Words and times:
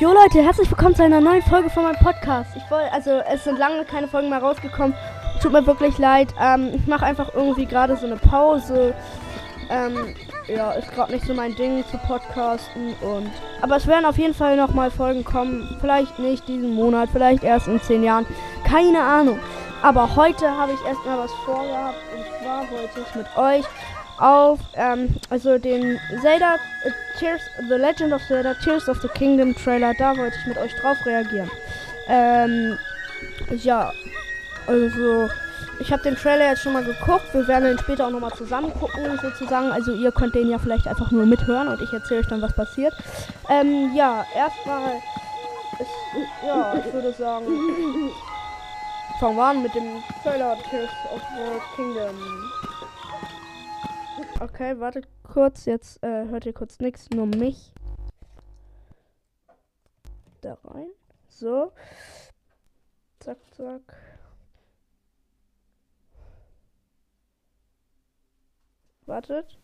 Jo 0.00 0.14
Leute, 0.14 0.42
herzlich 0.42 0.70
willkommen 0.70 0.94
zu 0.94 1.04
einer 1.04 1.20
neuen 1.20 1.42
Folge 1.42 1.68
von 1.68 1.82
meinem 1.82 1.98
Podcast. 1.98 2.52
Ich 2.56 2.70
wollte, 2.70 2.90
also 2.90 3.20
es 3.30 3.44
sind 3.44 3.58
lange 3.58 3.84
keine 3.84 4.08
Folgen 4.08 4.30
mehr 4.30 4.38
rausgekommen. 4.38 4.96
Tut 5.42 5.52
mir 5.52 5.66
wirklich 5.66 5.98
leid. 5.98 6.32
Ähm, 6.40 6.70
ich 6.72 6.86
mache 6.86 7.04
einfach 7.04 7.34
irgendwie 7.34 7.66
gerade 7.66 7.94
so 7.98 8.06
eine 8.06 8.16
Pause. 8.16 8.94
Ähm, 9.68 10.14
ja, 10.48 10.72
ist 10.72 10.90
gerade 10.92 11.12
nicht 11.12 11.26
so 11.26 11.34
mein 11.34 11.54
Ding 11.54 11.84
zu 11.90 11.98
podcasten 11.98 12.94
und. 13.02 13.30
Aber 13.60 13.76
es 13.76 13.86
werden 13.86 14.06
auf 14.06 14.16
jeden 14.16 14.32
Fall 14.32 14.56
noch 14.56 14.72
mal 14.72 14.90
Folgen 14.90 15.22
kommen. 15.22 15.76
Vielleicht 15.82 16.18
nicht 16.18 16.48
diesen 16.48 16.74
Monat, 16.74 17.10
vielleicht 17.12 17.44
erst 17.44 17.68
in 17.68 17.78
zehn 17.82 18.02
Jahren. 18.02 18.24
Keine 18.64 19.02
Ahnung. 19.02 19.38
Aber 19.82 20.16
heute 20.16 20.50
habe 20.50 20.72
ich 20.72 20.82
erstmal 20.88 21.18
was 21.18 21.32
vorgehabt 21.44 21.98
und 22.16 22.24
zwar 22.42 22.60
wollte 22.70 23.00
ich 23.06 23.14
mit 23.14 23.36
euch 23.36 23.66
auf 24.20 24.60
ähm, 24.74 25.16
also 25.30 25.58
den 25.58 25.98
Zelda 26.20 26.56
äh, 26.84 26.90
Tears 27.18 27.42
The 27.68 27.74
Legend 27.74 28.12
of 28.12 28.22
Zelda 28.26 28.54
Tears 28.54 28.88
of 28.88 29.00
the 29.00 29.08
Kingdom 29.08 29.54
Trailer, 29.54 29.92
da 29.98 30.16
wollte 30.16 30.36
ich 30.40 30.46
mit 30.46 30.58
euch 30.58 30.74
drauf 30.76 30.98
reagieren. 31.06 31.50
Ähm, 32.08 32.78
ja, 33.62 33.92
also 34.66 35.28
ich 35.80 35.90
habe 35.90 36.02
den 36.02 36.14
Trailer 36.14 36.50
jetzt 36.50 36.62
schon 36.62 36.74
mal 36.74 36.84
geguckt. 36.84 37.32
Wir 37.32 37.48
werden 37.48 37.64
den 37.64 37.78
später 37.78 38.06
auch 38.06 38.10
nochmal 38.10 38.32
zusammen 38.32 38.72
gucken, 38.74 39.18
sozusagen. 39.22 39.72
Also 39.72 39.92
ihr 39.92 40.12
könnt 40.12 40.34
den 40.34 40.50
ja 40.50 40.58
vielleicht 40.58 40.86
einfach 40.86 41.10
nur 41.10 41.24
mithören 41.24 41.68
und 41.68 41.80
ich 41.80 41.92
erzähle 41.92 42.20
euch 42.20 42.26
dann, 42.26 42.42
was 42.42 42.54
passiert. 42.54 42.94
Ähm, 43.48 43.94
ja, 43.94 44.24
erstmal 44.34 44.96
ist, 45.78 46.46
ja, 46.46 46.74
ich 46.74 46.92
würde 46.92 47.12
sagen, 47.14 47.46
fangen 49.18 49.36
wir 49.36 49.44
an 49.44 49.62
mit 49.62 49.74
dem 49.74 50.02
Trailer 50.22 50.56
Tears 50.68 50.90
of 51.14 51.22
the 51.34 51.76
Kingdom. 51.76 52.49
Okay, 54.40 54.80
wartet 54.80 55.06
kurz. 55.22 55.66
Jetzt 55.66 56.02
äh, 56.02 56.26
hört 56.28 56.46
ihr 56.46 56.54
kurz 56.54 56.80
nichts, 56.80 57.10
nur 57.10 57.26
mich. 57.26 57.74
Da 60.40 60.56
rein. 60.64 60.88
So. 61.28 61.72
Zack, 63.18 63.36
zack. 63.54 63.82
Wartet. 69.04 69.58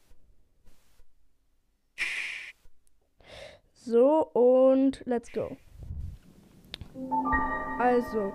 So, 3.73 4.27
und 4.35 5.03
let's 5.07 5.33
go. 5.33 5.57
Also, 7.79 8.31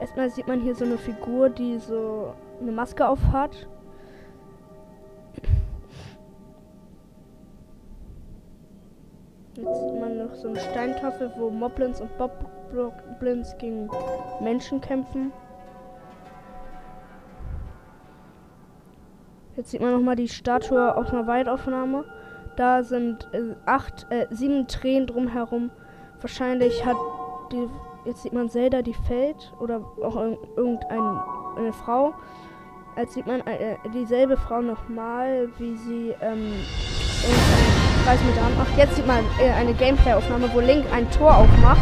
erstmal 0.00 0.28
sieht 0.30 0.48
man 0.48 0.60
hier 0.60 0.74
so 0.74 0.84
eine 0.84 0.98
Figur, 0.98 1.50
die 1.50 1.78
so 1.78 2.34
eine 2.60 2.72
Maske 2.72 3.06
auf 3.06 3.20
hat. 3.30 3.68
Jetzt 9.64 9.80
sieht 9.80 10.00
man 10.00 10.18
noch 10.18 10.34
so 10.34 10.48
eine 10.48 10.60
Steintafel, 10.60 11.32
wo 11.36 11.48
Moblins 11.48 12.00
und 12.00 12.10
Boblins 12.18 13.56
gegen 13.58 13.88
Menschen 14.40 14.80
kämpfen. 14.80 15.32
Jetzt 19.56 19.70
sieht 19.70 19.80
man 19.80 19.92
noch 19.92 20.00
mal 20.00 20.16
die 20.16 20.28
Statue 20.28 20.94
aus 20.94 21.10
einer 21.10 21.26
Weitaufnahme. 21.26 22.04
Da 22.56 22.82
sind 22.82 23.28
äh, 23.32 23.54
acht, 23.64 24.06
äh, 24.10 24.26
sieben 24.30 24.66
Tränen 24.66 25.06
drumherum. 25.06 25.70
Wahrscheinlich 26.20 26.84
hat 26.84 26.96
die, 27.52 27.68
jetzt 28.04 28.22
sieht 28.22 28.32
man 28.32 28.50
Zelda, 28.50 28.82
die 28.82 28.94
fällt 28.94 29.52
oder 29.60 29.80
auch 30.02 30.16
irgendeine 30.56 31.72
Frau. 31.72 32.14
Jetzt 32.96 33.14
sieht 33.14 33.26
man 33.26 33.40
äh, 33.46 33.76
dieselbe 33.92 34.36
Frau 34.36 34.60
nochmal, 34.60 35.48
wie 35.58 35.76
sie 35.76 36.14
ähm, 36.20 36.52
mit 38.04 38.36
der 38.36 38.44
Hand 38.44 38.58
macht. 38.58 38.76
Jetzt 38.76 38.96
sieht 38.96 39.06
man 39.06 39.24
äh, 39.40 39.50
eine 39.58 39.72
Gameplay-Aufnahme, 39.72 40.50
wo 40.52 40.60
Link 40.60 40.84
ein 40.92 41.10
Tor 41.10 41.38
aufmacht. 41.38 41.80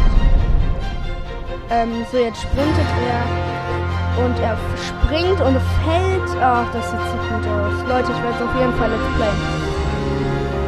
Ähm, 1.69 2.05
so, 2.11 2.17
jetzt 2.17 2.41
sprintet 2.41 2.85
er 3.07 4.23
und 4.23 4.39
er 4.39 4.57
springt 4.77 5.41
und 5.41 5.57
fällt. 5.83 6.41
Ach, 6.41 6.71
das 6.71 6.91
sieht 6.91 6.99
so 6.99 7.17
gut 7.17 7.47
aus. 7.47 7.73
Leute, 7.87 8.11
ich 8.11 8.23
werde 8.23 8.35
es 8.35 8.41
auf 8.41 8.55
jeden 8.59 8.73
Fall 8.73 8.89
let's 8.89 9.15
playen. 9.17 9.73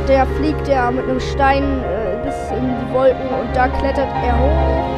Der 0.07 0.25
fliegt 0.37 0.67
ja 0.67 0.91
mit 0.91 1.03
einem 1.05 1.19
Stein 1.19 1.63
äh, 1.83 2.23
bis 2.25 2.35
in 2.51 2.67
die 2.67 2.93
Wolken 2.93 3.27
und 3.29 3.55
da 3.55 3.67
klettert 3.67 4.09
er 4.23 4.37
hoch. 4.37 4.95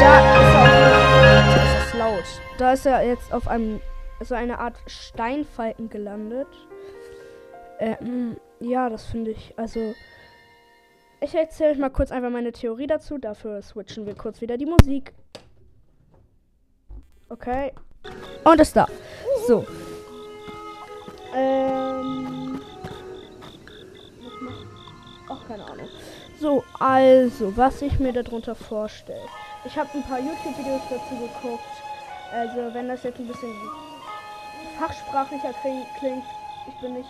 Da 0.00 0.18
ist 0.18 0.54
er 0.54 0.62
auf, 0.92 1.54
das 1.54 1.86
ist 1.86 1.94
laut. 1.94 2.24
Da 2.58 2.72
ist 2.72 2.86
er 2.86 3.06
jetzt 3.06 3.32
auf 3.32 3.48
einem 3.48 3.80
so 4.20 4.34
eine 4.34 4.58
Art 4.58 4.76
Steinfalken 4.86 5.88
gelandet. 5.88 6.48
Äh, 7.78 7.96
ja, 8.60 8.88
das 8.88 9.06
finde 9.06 9.32
ich. 9.32 9.52
Also, 9.56 9.94
ich 11.20 11.34
erzähle 11.34 11.72
euch 11.72 11.78
mal 11.78 11.90
kurz 11.90 12.12
einfach 12.12 12.30
meine 12.30 12.52
Theorie 12.52 12.86
dazu. 12.86 13.18
Dafür 13.18 13.62
switchen 13.62 14.06
wir 14.06 14.14
kurz 14.14 14.40
wieder 14.40 14.56
die 14.56 14.66
Musik. 14.66 15.12
Okay. 17.28 17.72
Und 18.44 18.60
ist 18.60 18.76
da. 18.76 18.86
So. 19.46 19.66
Ähm. 21.34 22.60
Ach, 25.28 25.48
keine 25.48 25.64
Ahnung. 25.64 25.88
So, 26.38 26.62
also, 26.78 27.56
was 27.56 27.82
ich 27.82 27.98
mir 27.98 28.12
darunter 28.12 28.54
vorstelle. 28.54 29.26
Ich 29.64 29.76
habe 29.78 29.88
ein 29.94 30.02
paar 30.02 30.18
YouTube-Videos 30.18 30.82
dazu 30.90 31.14
geguckt. 31.14 31.64
Also, 32.32 32.74
wenn 32.74 32.88
das 32.88 33.02
jetzt 33.02 33.18
ein 33.18 33.26
bisschen 33.26 33.52
fachsprachlicher 34.78 35.54
klingt, 35.62 36.24
ich 36.68 36.80
bin 36.80 36.94
nicht 36.94 37.08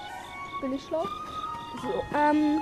bin 0.65 0.73
ich 0.73 0.85
schlau. 0.85 1.05
So, 1.83 2.17
ähm, 2.17 2.61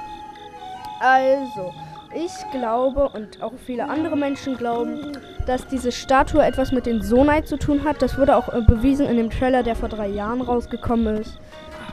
also, 1.01 1.73
ich 2.15 2.33
glaube 2.51 3.09
und 3.11 3.41
auch 3.43 3.53
viele 3.65 3.89
andere 3.89 4.17
Menschen 4.17 4.57
glauben, 4.57 5.17
dass 5.47 5.67
diese 5.69 5.93
Statue 5.93 6.45
etwas 6.45 6.73
mit 6.73 6.87
den 6.87 7.03
Sonai 7.03 7.43
zu 7.43 7.57
tun 7.57 7.85
hat. 7.85 8.03
Das 8.03 8.19
wurde 8.19 8.37
auch 8.37 8.53
äh, 8.53 8.61
bewiesen 8.63 9.07
in 9.07 9.17
dem 9.17 9.31
Trailer, 9.31 9.63
der 9.63 9.77
vor 9.77 9.89
drei 9.89 10.09
Jahren 10.09 10.41
rausgekommen 10.41 11.19
ist. 11.19 11.39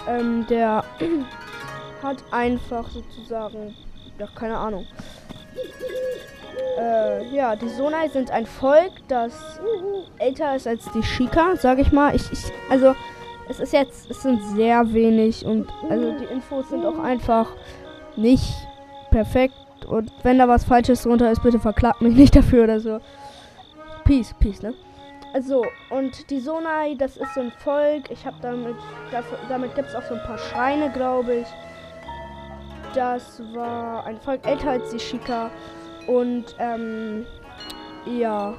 Ähm, 0.08 0.48
der 0.50 0.84
hat 2.04 2.18
einfach 2.32 2.90
sozusagen, 2.90 3.76
ja, 4.18 4.28
keine 4.36 4.58
Ahnung. 4.58 4.88
Äh, 6.80 7.36
ja, 7.36 7.56
die 7.56 7.70
Sonai 7.70 8.08
sind 8.08 8.32
ein 8.32 8.46
Volk, 8.46 8.92
das 9.08 9.60
älter 10.18 10.56
ist 10.56 10.68
als 10.68 10.90
die 10.94 11.04
Shika, 11.04 11.56
sag 11.56 11.78
ich 11.78 11.92
mal. 11.92 12.16
Ich, 12.16 12.32
ich, 12.32 12.52
also, 12.70 12.96
es 13.50 13.60
ist 13.60 13.74
jetzt, 13.74 14.10
es 14.10 14.22
sind 14.22 14.42
sehr 14.56 14.94
wenig 14.94 15.44
und 15.44 15.68
also 15.90 16.14
die 16.18 16.26
Infos 16.26 16.70
sind 16.70 16.86
auch 16.86 17.00
einfach 17.00 17.48
nicht 18.16 18.54
perfekt. 19.10 19.56
Und 19.88 20.12
wenn 20.24 20.38
da 20.38 20.48
was 20.48 20.64
Falsches 20.64 21.02
drunter 21.02 21.32
ist, 21.32 21.42
bitte 21.42 21.60
verklagt 21.60 22.02
mich 22.02 22.16
nicht 22.16 22.36
dafür 22.36 22.66
oder 22.66 22.80
so. 22.80 23.00
Peace, 24.06 24.34
peace, 24.40 24.62
ne? 24.62 24.74
Also, 25.34 25.64
und 25.90 26.30
die 26.30 26.40
Sonai, 26.40 26.96
das 26.98 27.18
ist 27.18 27.34
so 27.36 27.42
ein 27.42 27.52
Volk. 27.52 28.10
Ich 28.10 28.26
habe 28.26 28.38
damit, 28.42 28.76
damit 29.48 29.76
gibt 29.76 29.90
es 29.90 29.96
auch 29.96 30.04
so 30.04 30.16
ein 30.16 30.24
paar 30.24 30.38
Schreine, 30.38 30.92
glaube 30.92 31.36
ich. 31.36 31.48
Das 32.96 33.42
war 33.54 34.06
ein 34.06 34.20
Volk 34.22 34.46
älter 34.46 34.72
als 34.72 34.90
die 34.90 35.00
Shika. 35.00 35.52
Und, 36.08 36.56
ähm, 36.58 37.26
ja. 38.06 38.56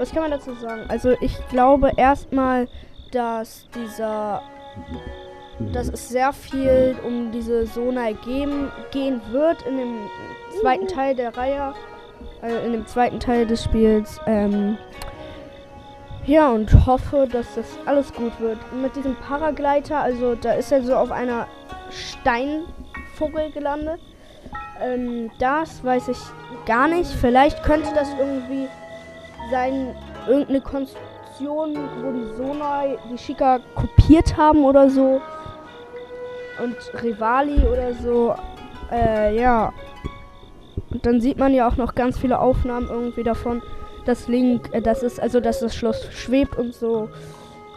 Was 0.00 0.12
kann 0.12 0.22
man 0.22 0.30
dazu 0.30 0.54
sagen? 0.54 0.84
Also 0.88 1.10
ich 1.20 1.36
glaube 1.48 1.92
erstmal, 1.94 2.68
dass 3.12 3.68
dieser 3.74 4.42
dass 5.74 5.88
es 5.88 6.08
sehr 6.08 6.32
viel 6.32 6.96
um 7.04 7.30
diese 7.32 7.66
Sonai 7.66 8.14
gehen, 8.14 8.72
gehen 8.92 9.20
wird 9.30 9.60
in 9.66 9.76
dem 9.76 9.94
zweiten 10.58 10.88
Teil 10.88 11.14
der 11.14 11.36
Reihe, 11.36 11.74
äh, 12.42 12.64
in 12.64 12.72
dem 12.72 12.86
zweiten 12.86 13.20
Teil 13.20 13.46
des 13.46 13.64
Spiels. 13.64 14.18
Ähm, 14.26 14.78
ja, 16.24 16.48
und 16.48 16.86
hoffe, 16.86 17.28
dass 17.30 17.54
das 17.56 17.66
alles 17.84 18.10
gut 18.14 18.32
wird. 18.40 18.58
Mit 18.72 18.96
diesem 18.96 19.16
Paragleiter, 19.16 19.98
also 19.98 20.34
da 20.34 20.52
ist 20.52 20.72
er 20.72 20.82
so 20.82 20.94
auf 20.94 21.10
einer 21.10 21.46
Steinvogel 21.90 23.50
gelandet. 23.52 24.00
Ähm, 24.80 25.30
das 25.38 25.84
weiß 25.84 26.08
ich 26.08 26.18
gar 26.64 26.88
nicht. 26.88 27.10
Vielleicht 27.10 27.62
könnte 27.62 27.90
das 27.94 28.08
irgendwie 28.18 28.66
sein, 29.50 29.94
irgendeine 30.26 30.60
Konstruktion, 30.60 31.76
wo 32.02 32.12
die 32.12 32.36
Sonai 32.36 32.98
die 33.10 33.18
Shika 33.18 33.60
kopiert 33.74 34.36
haben 34.36 34.64
oder 34.64 34.88
so. 34.90 35.20
Und 36.62 36.76
Rivali 37.02 37.66
oder 37.66 37.94
so. 37.94 38.34
Äh, 38.90 39.38
ja. 39.40 39.72
Und 40.90 41.06
dann 41.06 41.20
sieht 41.20 41.38
man 41.38 41.54
ja 41.54 41.68
auch 41.68 41.76
noch 41.76 41.94
ganz 41.94 42.18
viele 42.18 42.38
Aufnahmen 42.38 42.88
irgendwie 42.88 43.22
davon, 43.22 43.62
dass 44.04 44.28
Link, 44.28 44.68
äh, 44.72 44.82
das 44.82 45.02
ist, 45.02 45.20
also 45.20 45.40
dass 45.40 45.60
das 45.60 45.74
Schloss 45.74 46.06
schwebt 46.12 46.56
und 46.56 46.74
so. 46.74 47.08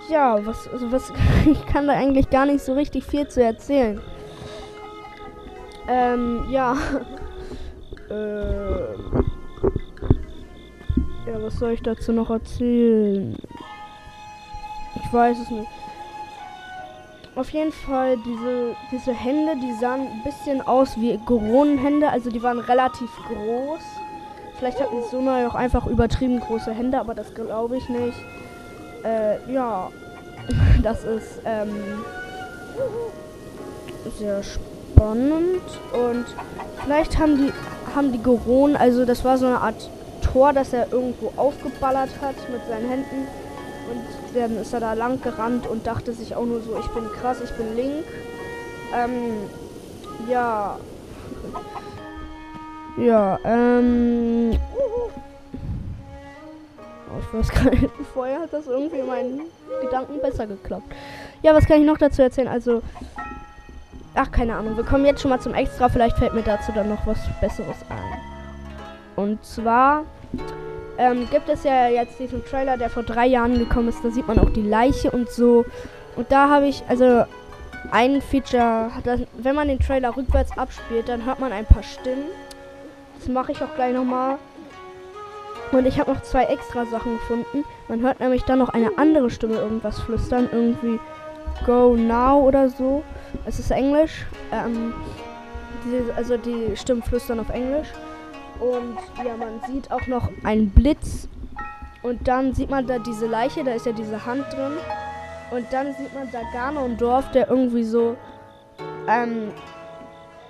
Ja, 0.10 0.46
was, 0.46 0.68
also 0.68 0.92
was, 0.92 1.14
ich 1.46 1.66
kann 1.66 1.88
da 1.88 1.94
eigentlich 1.94 2.30
gar 2.30 2.46
nicht 2.46 2.62
so 2.62 2.74
richtig 2.74 3.06
viel 3.06 3.28
zu 3.28 3.44
erzählen. 3.44 4.02
Ähm, 5.88 6.46
ja. 6.50 6.76
äh. 8.10 9.33
Ja, 11.26 11.42
was 11.42 11.58
soll 11.58 11.72
ich 11.72 11.82
dazu 11.82 12.12
noch 12.12 12.30
erzählen? 12.30 13.38
Ich 14.96 15.14
weiß 15.14 15.38
es 15.40 15.50
nicht. 15.50 15.70
auf 17.36 17.50
jeden 17.52 17.72
Fall 17.72 18.18
diese, 18.18 18.76
diese 18.92 19.14
Hände, 19.14 19.56
die 19.56 19.74
sahen 19.74 20.02
ein 20.02 20.24
bisschen 20.24 20.62
aus 20.62 20.98
wie 20.98 21.18
Goronenhände, 21.26 22.10
also 22.10 22.30
die 22.30 22.44
waren 22.44 22.60
relativ 22.60 23.10
groß. 23.28 23.82
Vielleicht 24.60 24.82
hatten 24.82 24.98
die 24.98 25.10
Sona 25.10 25.48
auch 25.48 25.56
einfach 25.56 25.88
übertrieben 25.88 26.42
große 26.42 26.74
Hände, 26.74 27.00
aber 27.00 27.16
das 27.16 27.34
glaube 27.34 27.78
ich 27.78 27.88
nicht. 27.88 28.18
Äh, 29.06 29.52
ja, 29.52 29.90
das 30.84 31.06
ist 31.06 31.40
ähm, 31.46 32.04
sehr 34.20 34.44
spannend 34.44 35.62
und 35.94 36.26
vielleicht 36.84 37.18
haben 37.18 37.38
die 37.38 37.54
haben 37.96 38.12
die 38.12 38.22
Goronen, 38.22 38.76
also 38.76 39.06
das 39.06 39.24
war 39.24 39.38
so 39.38 39.46
eine 39.46 39.62
Art 39.62 39.90
Tor, 40.34 40.52
das 40.52 40.74
er 40.74 40.92
irgendwo 40.92 41.32
aufgeballert 41.38 42.10
hat 42.20 42.36
mit 42.52 42.66
seinen 42.68 42.90
Händen 42.90 43.28
und 43.90 44.02
dann 44.36 44.58
ist 44.58 44.74
er 44.74 44.80
da 44.80 44.94
lang 44.94 45.22
gerannt 45.22 45.68
und 45.68 45.86
dachte 45.86 46.12
sich 46.14 46.36
auch 46.36 46.46
nur 46.46 46.62
so, 46.62 46.78
ich 46.80 46.88
bin 46.88 47.08
krass, 47.12 47.38
ich 47.44 47.52
bin 47.52 47.76
Link. 47.76 48.06
Ähm, 48.96 49.34
ja. 50.28 50.78
Ja, 52.98 53.40
ähm. 53.44 54.58
Oh, 57.10 57.20
ich 57.20 57.40
weiß 57.40 57.50
gar 57.50 57.72
nicht, 57.72 57.90
vorher 58.14 58.42
hat 58.42 58.54
das 58.54 58.66
irgendwie 58.66 58.98
in 58.98 59.08
meinen 59.08 59.42
Gedanken 59.82 60.20
besser 60.20 60.48
geklappt. 60.48 60.92
Ja, 61.44 61.54
was 61.54 61.66
kann 61.66 61.80
ich 61.80 61.86
noch 61.86 61.98
dazu 61.98 62.24
erzählen? 62.24 62.48
Also. 62.48 62.82
Ach, 64.16 64.32
keine 64.32 64.56
Ahnung. 64.56 64.78
Wir 64.78 64.84
kommen 64.84 65.06
jetzt 65.06 65.22
schon 65.22 65.30
mal 65.30 65.40
zum 65.40 65.56
Extra. 65.56 65.90
Vielleicht 65.90 66.18
fällt 66.18 66.34
mir 66.34 66.44
dazu 66.44 66.72
dann 66.72 66.90
noch 66.90 67.06
was 67.06 67.18
Besseres 67.42 67.78
ein. 67.90 68.20
Und 69.16 69.44
zwar 69.44 70.06
ähm, 70.98 71.28
gibt 71.30 71.50
es 71.50 71.64
ja 71.64 71.88
jetzt 71.88 72.20
diesen 72.20 72.44
Trailer, 72.46 72.78
der 72.78 72.90
vor 72.90 73.04
drei 73.04 73.26
Jahren 73.26 73.58
gekommen 73.58 73.90
ist. 73.90 74.04
Da 74.04 74.12
sieht 74.12 74.28
man 74.28 74.40
auch 74.40 74.50
die 74.50 74.62
Leiche 74.62 75.12
und 75.12 75.30
so. 75.30 75.66
Und 76.16 76.32
da 76.32 76.50
habe 76.50 76.68
ich, 76.68 76.84
also 76.88 77.24
ein 77.92 78.22
Feature, 78.22 78.92
das, 79.04 79.22
wenn 79.34 79.56
man 79.56 79.68
den 79.68 79.80
Trailer 79.80 80.16
rückwärts 80.16 80.58
abspielt, 80.58 81.10
dann 81.10 81.26
hört 81.26 81.40
man 81.40 81.52
ein 81.52 81.66
paar 81.66 81.84
Stimmen. 81.84 82.26
Das 83.20 83.28
mache 83.28 83.52
ich 83.52 83.62
auch 83.62 83.74
gleich 83.76 83.94
nochmal. 83.94 84.38
Und 85.72 85.88
ich 85.88 86.00
habe 86.00 86.12
noch 86.12 86.22
zwei 86.22 86.44
extra 86.44 86.86
Sachen 86.86 87.14
gefunden. 87.14 87.64
Man 87.88 88.02
hört 88.02 88.20
nämlich 88.20 88.44
dann 88.44 88.60
noch 88.60 88.70
eine 88.70 88.98
andere 88.98 89.30
Stimme 89.30 89.56
irgendwas 89.56 90.00
flüstern. 90.00 90.48
Irgendwie 90.52 91.00
Go 91.66 91.96
Now 91.96 92.42
oder 92.42 92.70
so. 92.70 93.04
Es 93.46 93.58
ist 93.58 93.72
Englisch. 93.72 94.26
Ähm, 94.52 94.94
die, 95.86 96.12
also 96.16 96.38
die 96.38 96.78
Stimmen 96.78 97.02
flüstern 97.02 97.40
auf 97.40 97.50
Englisch. 97.50 97.88
Und 98.60 98.98
ja, 99.26 99.36
man 99.38 99.62
sieht 99.68 99.92
auch 99.92 100.08
noch 100.08 100.30
einen 100.44 100.70
Blitz. 100.70 101.28
Und 102.02 102.28
dann 102.28 102.54
sieht 102.54 102.70
man 102.70 102.86
da 102.86 103.00
diese 103.00 103.28
Leiche, 103.28 103.64
da 103.64 103.72
ist 103.72 103.86
ja 103.86 103.94
diese 103.94 104.26
Hand 104.26 104.46
drin. 104.52 104.74
Und 105.52 105.72
dann 105.72 105.94
sieht 105.94 106.14
man 106.14 106.30
da 106.32 106.42
Ganondorf, 106.52 107.32
der 107.32 107.50
irgendwie 107.50 107.84
so, 107.84 108.18
ähm, 109.08 109.52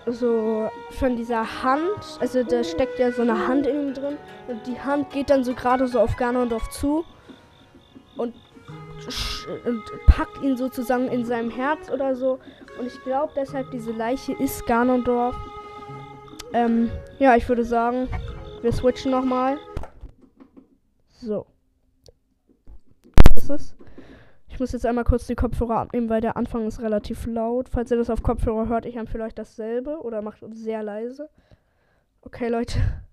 so 0.06 0.70
von 0.92 1.16
dieser 1.16 1.64
Hand, 1.64 2.20
also 2.20 2.44
da 2.44 2.64
steckt 2.64 3.00
ja 3.00 3.12
so 3.12 3.22
eine 3.22 3.48
Hand 3.48 3.68
in 3.68 3.90
ihm 3.90 3.94
drin. 3.94 4.18
Und 4.48 4.66
die 4.66 4.80
Hand 4.80 5.12
geht 5.12 5.30
dann 5.30 5.44
so 5.44 5.54
gerade 5.54 5.88
so 5.88 6.00
auf 6.00 6.16
Ganondorf 6.16 6.70
zu. 6.70 7.06
Und, 8.18 8.34
und 9.66 9.84
packt 10.08 10.42
ihn 10.42 10.58
sozusagen 10.58 11.08
in 11.08 11.26
seinem 11.26 11.52
Herz 11.52 11.90
oder 11.92 12.16
so. 12.16 12.40
Und 12.80 12.88
ich 12.88 13.04
glaube 13.04 13.34
deshalb, 13.36 13.70
diese 13.72 13.92
Leiche 13.92 14.34
ist 14.34 14.66
Ganondorf. 14.66 15.36
Ähm, 16.54 16.92
ja, 17.18 17.36
ich 17.36 17.50
würde 17.50 17.66
sagen, 17.66 18.08
wir 18.62 18.72
switchen 18.72 19.12
nochmal. 19.12 19.58
So. 21.10 21.48
Was 23.36 23.44
ist 23.44 23.50
es? 23.50 23.76
Ich 24.48 24.60
muss 24.60 24.72
jetzt 24.72 24.86
einmal 24.86 25.04
kurz 25.04 25.26
die 25.26 25.36
Kopfhörer 25.36 25.78
abnehmen, 25.78 26.10
weil 26.10 26.22
der 26.22 26.38
Anfang 26.38 26.68
ist 26.68 26.80
relativ 26.80 27.26
laut. 27.26 27.70
Falls 27.70 27.90
ihr 27.90 27.98
das 27.98 28.12
auf 28.12 28.22
Kopfhörer 28.22 28.68
hört, 28.68 28.86
ich 28.86 28.98
habe 29.00 29.10
vielleicht 29.10 29.40
dasselbe 29.40 30.00
oder 30.04 30.22
macht 30.22 30.44
sehr 30.52 30.84
leise. 30.84 31.30
Okay, 32.22 32.50
Leute. 32.50 32.80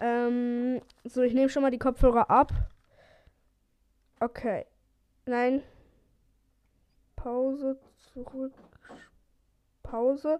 Ähm, 0.00 0.80
so, 1.02 1.22
ich 1.22 1.34
nehme 1.34 1.48
schon 1.48 1.62
mal 1.62 1.72
die 1.72 1.78
Kopfhörer 1.80 2.30
ab. 2.30 2.52
Okay. 4.20 4.64
Nein. 5.26 5.60
Pause, 7.16 7.80
zurück. 8.14 8.52
Pause. 9.82 10.38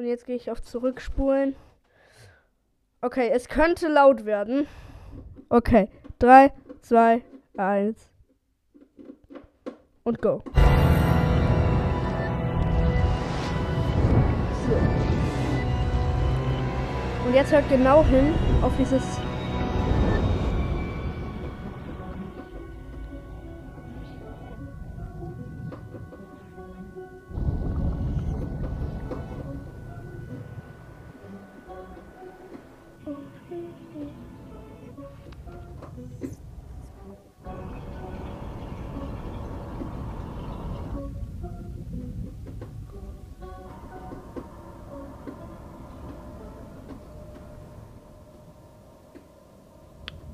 Und 0.00 0.06
jetzt 0.06 0.24
gehe 0.24 0.34
ich 0.34 0.50
auf 0.50 0.62
Zurückspulen. 0.62 1.54
Okay, 3.02 3.28
es 3.34 3.48
könnte 3.48 3.86
laut 3.86 4.24
werden. 4.24 4.66
Okay. 5.50 5.90
3, 6.20 6.50
2, 6.80 7.22
1. 7.58 8.10
Und 10.02 10.22
go. 10.22 10.42
So. 14.66 14.72
Und 17.26 17.34
jetzt 17.34 17.52
hört 17.52 17.68
genau 17.68 18.02
hin 18.02 18.32
auf 18.62 18.72
dieses 18.78 19.04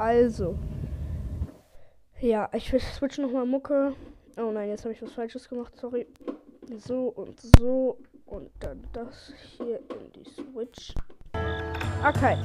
Also. 0.07 0.57
Ja, 2.21 2.49
ich 2.53 2.73
will 2.73 2.79
switchen 2.79 3.25
nochmal 3.25 3.45
Mucke. 3.45 3.93
Oh 4.37 4.53
nein, 4.53 4.69
jetzt 4.69 4.85
habe 4.85 4.95
ich 4.95 5.03
was 5.03 5.11
Falsches 5.11 5.49
gemacht, 5.49 5.75
sorry. 5.75 6.07
So 6.79 7.09
und 7.09 7.41
so. 7.59 7.99
Und 8.25 8.49
dann 8.61 8.85
das 8.93 9.33
hier 9.57 9.79
in 9.79 10.13
die 10.13 10.31
Switch. 10.31 10.95
Okay. 12.09 12.37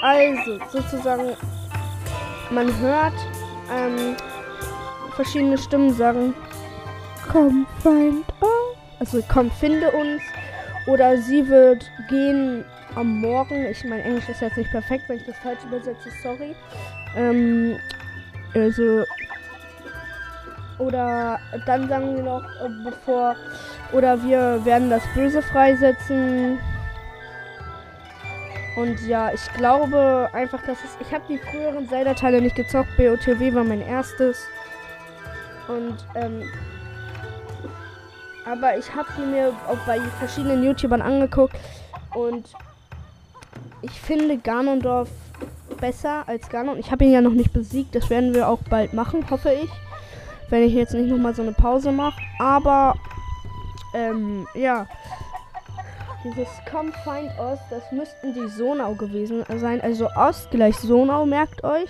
Also, 0.00 0.60
sozusagen, 0.70 1.36
man 2.52 2.78
hört 2.78 3.14
ähm, 3.72 4.16
verschiedene 5.16 5.58
Stimmen 5.58 5.92
sagen, 5.92 6.32
komm, 7.28 7.66
find 7.82 8.24
us. 8.40 8.76
Also, 9.00 9.20
komm, 9.28 9.50
finde 9.50 9.90
uns. 9.90 10.22
Oder 10.86 11.18
sie 11.18 11.48
wird 11.48 11.90
gehen 12.08 12.64
am 12.94 13.20
Morgen. 13.20 13.66
Ich 13.66 13.84
meine, 13.84 14.02
Englisch 14.02 14.28
ist 14.28 14.40
jetzt 14.40 14.56
nicht 14.56 14.70
perfekt, 14.70 15.04
wenn 15.08 15.16
ich 15.16 15.26
das 15.26 15.36
falsch 15.38 15.60
übersetze, 15.64 16.10
sorry. 16.22 16.54
Ähm, 17.16 17.76
also. 18.54 19.04
Oder 20.78 21.38
dann 21.66 21.88
sagen 21.88 22.16
sie 22.16 22.22
noch, 22.22 22.42
äh, 22.42 22.68
bevor. 22.84 23.36
Oder 23.92 24.22
wir 24.22 24.64
werden 24.64 24.88
das 24.88 25.02
Böse 25.14 25.42
freisetzen. 25.42 26.58
Und 28.76 29.00
ja, 29.06 29.32
ich 29.32 29.52
glaube 29.54 30.28
einfach, 30.32 30.62
dass 30.62 30.78
es. 30.84 30.96
Ich 31.00 31.12
habe 31.12 31.24
die 31.28 31.38
früheren 31.38 31.88
Zelda-Teile 31.88 32.40
nicht 32.40 32.56
gezockt. 32.56 32.96
BOTW 32.96 33.54
war 33.54 33.64
mein 33.64 33.82
erstes. 33.82 34.46
Und, 35.68 35.96
ähm. 36.14 36.42
Aber 38.46 38.76
ich 38.78 38.92
habe 38.94 39.08
die 39.16 39.26
mir 39.26 39.52
auch 39.68 39.76
bei 39.86 40.00
verschiedenen 40.18 40.64
YouTubern 40.64 41.02
angeguckt. 41.02 41.56
Und 42.14 42.48
ich 43.82 43.92
finde 43.92 44.38
Ganondorf 44.38 45.08
besser 45.80 46.24
als 46.26 46.48
Ganon. 46.48 46.78
Ich 46.78 46.90
habe 46.90 47.04
ihn 47.04 47.12
ja 47.12 47.20
noch 47.20 47.32
nicht 47.32 47.52
besiegt. 47.52 47.94
Das 47.94 48.10
werden 48.10 48.34
wir 48.34 48.48
auch 48.48 48.60
bald 48.68 48.92
machen, 48.92 49.28
hoffe 49.30 49.52
ich. 49.52 49.70
Wenn 50.50 50.62
ich 50.62 50.74
jetzt 50.74 50.94
nicht 50.94 51.08
nochmal 51.08 51.34
so 51.34 51.42
eine 51.42 51.52
Pause 51.52 51.92
mache. 51.92 52.20
Aber, 52.38 52.94
ähm, 53.94 54.46
ja. 54.54 54.86
Dieses 56.22 56.48
Come 56.70 56.92
Find 57.02 57.30
Ost, 57.38 57.62
das 57.70 57.90
müssten 57.92 58.34
die 58.34 58.48
Sonau 58.48 58.94
gewesen 58.94 59.42
sein. 59.56 59.80
Also 59.80 60.08
Ost 60.16 60.50
gleich 60.50 60.76
Sonau, 60.76 61.24
merkt 61.24 61.64
euch. 61.64 61.88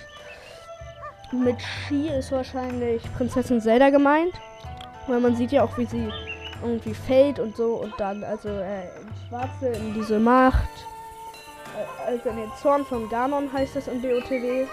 Mit 1.33 1.57
Ski 1.61 2.09
ist 2.09 2.31
wahrscheinlich 2.31 3.03
Prinzessin 3.17 3.61
Zelda 3.61 3.91
gemeint. 3.91 4.35
Weil 5.09 5.21
man 5.21 5.35
sieht 5.35 5.51
ja 5.51 5.65
auch, 5.65 5.77
wie 5.79 5.87
sie 5.87 6.09
irgendwie 6.63 6.95
fällt 6.95 7.41
und 7.41 7.57
so. 7.57 7.75
Und 7.75 7.95
dann, 7.99 8.23
also, 8.23 8.49
äh, 8.49 8.83
in 8.83 9.29
Schwarze, 9.29 9.69
in 9.69 9.95
diese 9.95 10.21
Macht 10.21 10.69
also 12.07 12.29
in 12.31 12.37
den 12.37 12.53
Zorn 12.61 12.85
von 12.85 13.09
Ganon 13.09 13.53
heißt 13.53 13.77
es 13.77 13.89
im 13.89 14.01
BOTW. 14.03 14.67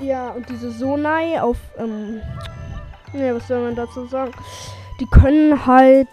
Ja, 0.00 0.30
und 0.30 0.48
diese 0.48 0.70
Sonai 0.70 1.40
auf, 1.40 1.56
ähm, 1.76 2.20
ja, 3.12 3.34
was 3.34 3.48
soll 3.48 3.62
man 3.62 3.74
dazu 3.74 4.06
sagen? 4.06 4.32
Die 5.00 5.06
können 5.06 5.66
halt 5.66 6.08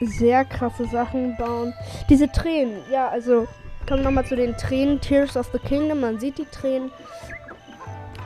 sehr 0.00 0.44
krasse 0.44 0.86
Sachen 0.86 1.36
bauen. 1.36 1.74
Diese 2.08 2.30
Tränen, 2.30 2.78
ja, 2.90 3.08
also 3.08 3.46
kommen 3.86 4.00
wir 4.00 4.04
nochmal 4.04 4.26
zu 4.26 4.36
den 4.36 4.56
Tränen. 4.56 5.00
Tears 5.00 5.36
of 5.36 5.50
the 5.52 5.58
Kingdom, 5.58 6.00
man 6.00 6.18
sieht 6.18 6.38
die 6.38 6.46
Tränen. 6.46 6.90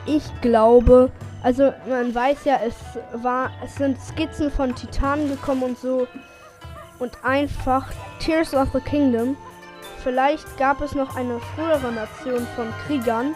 Ich 0.05 0.23
glaube, 0.41 1.11
Also 1.43 1.73
man 1.89 2.15
weiß 2.15 2.45
ja, 2.45 2.59
es 2.65 2.75
war, 3.21 3.51
es 3.63 3.75
sind 3.75 3.99
Skizzen 3.99 4.49
von 4.49 4.73
Titanen 4.75 5.27
gekommen 5.29 5.63
und 5.63 5.77
so 5.77 6.07
und 7.03 7.23
einfach 7.23 7.85
Tears 8.19 8.53
of 8.53 8.69
the 8.73 8.79
Kingdom. 8.79 9.35
Vielleicht 10.03 10.57
gab 10.57 10.81
es 10.81 10.95
noch 10.95 11.15
eine 11.17 11.39
frühere 11.53 11.91
Nation 11.91 12.47
von 12.55 12.73
Kriegern, 12.87 13.35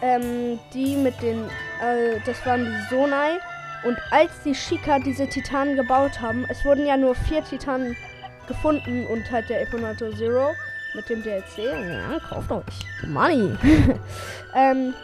ähm, 0.00 0.58
die 0.72 0.96
mit 0.96 1.20
den, 1.20 1.44
äh, 1.44 2.18
das 2.24 2.44
waren 2.46 2.64
die 2.64 2.94
Sonai. 2.94 3.38
Und 3.84 3.98
als 4.10 4.30
die 4.44 4.54
Shika 4.54 4.98
diese 4.98 5.28
Titanen 5.28 5.76
gebaut 5.76 6.20
haben, 6.20 6.46
es 6.48 6.64
wurden 6.64 6.86
ja 6.86 6.96
nur 6.96 7.14
vier 7.14 7.44
Titanen 7.44 7.94
gefunden 8.48 9.06
und 9.06 9.30
halt 9.30 9.48
der 9.50 9.62
Eponato 9.62 10.10
Zero 10.12 10.52
mit 10.94 11.08
dem 11.10 11.22
DLC. 11.22 11.58
Ja, 11.58 12.18
kauft 12.28 12.50
euch. 12.50 13.06
Money. 13.06 13.56
ähm, 14.54 14.94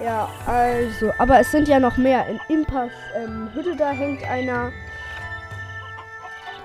ja, 0.00 0.28
also, 0.46 1.12
aber 1.18 1.40
es 1.40 1.50
sind 1.50 1.66
ja 1.66 1.80
noch 1.80 1.96
mehr. 1.96 2.26
In 2.28 2.38
Impas 2.48 2.90
ähm, 3.16 3.48
Hütte 3.54 3.74
da 3.74 3.90
hängt 3.90 4.22
einer. 4.24 4.70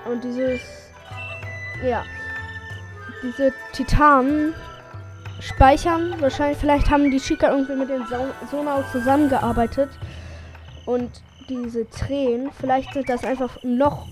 Und 0.04 0.24
dieses, 0.24 0.60
ja, 1.84 2.04
diese 3.22 3.52
Titanen 3.72 4.54
speichern. 5.40 6.20
Wahrscheinlich, 6.20 6.58
vielleicht 6.58 6.90
haben 6.90 7.10
die 7.10 7.18
Chica 7.18 7.50
irgendwie 7.50 7.74
mit 7.74 7.88
den 7.88 8.04
Sonau 8.50 8.82
zusammengearbeitet. 8.90 9.90
Und 10.86 11.10
diese 11.48 11.88
Tränen, 11.90 12.50
vielleicht 12.52 12.92
sind 12.92 13.08
das 13.08 13.24
einfach 13.24 13.56
noch, 13.62 14.06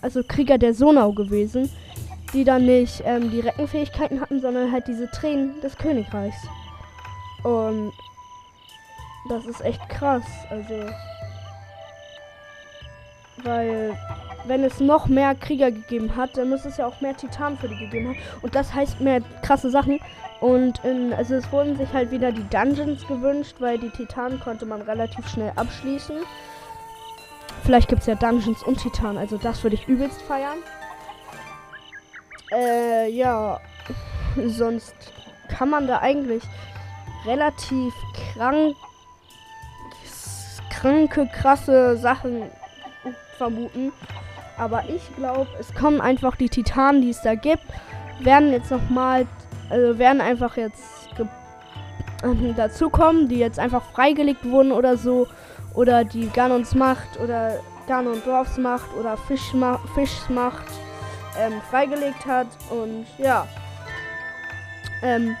also 0.00 0.22
Krieger 0.22 0.58
der 0.58 0.74
Sonau 0.74 1.12
gewesen, 1.12 1.70
die 2.32 2.44
dann 2.44 2.64
nicht 2.64 3.02
ähm, 3.04 3.30
die 3.30 3.40
Reckenfähigkeiten 3.40 4.20
hatten, 4.20 4.40
sondern 4.40 4.72
halt 4.72 4.86
diese 4.88 5.10
Tränen 5.10 5.60
des 5.60 5.76
Königreichs. 5.76 6.36
Und 7.42 7.92
das 9.28 9.46
ist 9.46 9.60
echt 9.62 9.86
krass. 9.88 10.24
Also. 10.50 10.74
Weil, 13.44 13.98
wenn 14.46 14.64
es 14.64 14.80
noch 14.80 15.06
mehr 15.06 15.34
Krieger 15.34 15.70
gegeben 15.70 16.16
hat, 16.16 16.36
dann 16.36 16.48
muss 16.48 16.64
es 16.64 16.76
ja 16.76 16.86
auch 16.86 17.00
mehr 17.00 17.16
Titanen 17.16 17.58
für 17.58 17.68
die 17.68 17.76
gegeben 17.76 18.08
haben. 18.08 18.18
Und 18.42 18.54
das 18.54 18.74
heißt 18.74 19.00
mehr 19.00 19.20
krasse 19.42 19.70
Sachen. 19.70 20.00
Und 20.40 20.84
in, 20.84 21.12
also 21.12 21.34
es 21.34 21.50
wurden 21.52 21.76
sich 21.76 21.92
halt 21.92 22.10
wieder 22.10 22.32
die 22.32 22.48
Dungeons 22.48 23.06
gewünscht, 23.06 23.56
weil 23.60 23.78
die 23.78 23.90
Titanen 23.90 24.40
konnte 24.40 24.66
man 24.66 24.82
relativ 24.82 25.28
schnell 25.28 25.52
abschließen. 25.56 26.16
Vielleicht 27.64 27.88
gibt 27.88 28.00
es 28.00 28.06
ja 28.08 28.16
Dungeons 28.16 28.62
und 28.64 28.80
Titanen, 28.80 29.18
also 29.18 29.36
das 29.36 29.62
würde 29.62 29.76
ich 29.76 29.86
übelst 29.86 30.20
feiern. 30.22 30.58
Äh, 32.52 33.08
ja. 33.10 33.60
Sonst 34.46 34.94
kann 35.48 35.70
man 35.70 35.86
da 35.86 36.00
eigentlich 36.00 36.42
relativ 37.24 37.94
krank 38.34 38.74
kranke, 40.82 41.28
krasse 41.28 41.96
Sachen 41.96 42.50
vermuten. 43.38 43.92
Aber 44.58 44.84
ich 44.88 45.02
glaube, 45.16 45.48
es 45.58 45.74
kommen 45.74 46.00
einfach 46.00 46.36
die 46.36 46.48
Titanen, 46.48 47.02
die 47.02 47.10
es 47.10 47.22
da 47.22 47.34
gibt, 47.34 47.64
werden 48.20 48.52
jetzt 48.52 48.70
nochmal, 48.70 49.26
also 49.70 49.98
werden 49.98 50.20
einfach 50.20 50.56
jetzt 50.56 51.08
äh, 52.22 52.52
dazukommen, 52.54 53.28
die 53.28 53.38
jetzt 53.38 53.58
einfach 53.58 53.82
freigelegt 53.92 54.44
wurden 54.44 54.72
oder 54.72 54.96
so. 54.96 55.26
Oder 55.74 56.04
die 56.04 56.28
Ganons 56.28 56.74
Macht 56.74 57.18
oder 57.18 57.58
Ganon 57.86 58.22
Dorfs 58.24 58.58
Macht 58.58 58.94
oder 58.94 59.16
Fisch 59.16 59.52
Fischs 59.94 60.28
Macht 60.28 60.66
ähm, 61.38 61.60
freigelegt 61.70 62.26
hat. 62.26 62.46
Und 62.70 63.06
ja. 63.18 63.46
Ähm, 65.02 65.36